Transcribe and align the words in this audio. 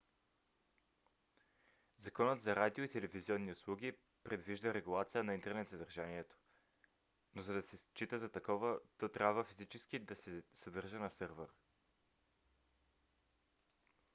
законът 1.97 2.39
за 2.41 2.55
радио 2.55 2.83
и 2.83 2.89
телевизионни 2.89 3.51
услуги 3.51 3.93
предвижда 4.23 4.73
регулация 4.73 5.23
на 5.23 5.33
интернет 5.33 5.67
съдържанието 5.67 6.35
но 7.35 7.41
за 7.41 7.53
да 7.53 7.61
се 7.61 7.77
счита 7.77 8.19
за 8.19 8.29
такова 8.29 8.79
то 8.97 9.09
трябва 9.09 9.43
физически 9.43 9.99
да 9.99 10.15
се 10.15 10.43
съдържа 10.53 10.99
на 10.99 11.09
сървър 11.11 11.49